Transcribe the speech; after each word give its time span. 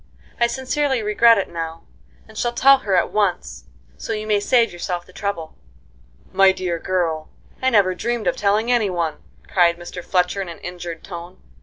I 0.39 0.47
sincerely 0.47 1.03
regret 1.03 1.37
it 1.37 1.47
now, 1.47 1.83
and 2.27 2.35
shall 2.35 2.53
tell 2.53 2.79
her 2.79 2.95
at 2.95 3.11
once, 3.11 3.65
so 3.99 4.13
you 4.13 4.25
may 4.25 4.39
save 4.39 4.73
yourself 4.73 5.05
the 5.05 5.13
trouble." 5.13 5.53
"My 6.31 6.51
dear 6.51 6.79
girl, 6.79 7.29
I 7.61 7.69
never 7.69 7.93
dreamed 7.93 8.25
of 8.25 8.35
telling 8.35 8.71
any 8.71 8.89
one!" 8.89 9.17
cried 9.47 9.77
Mr. 9.77 10.03
Fletcher 10.03 10.41
in 10.41 10.49
an 10.49 10.57
injured 10.61 11.03
tone. 11.03 11.37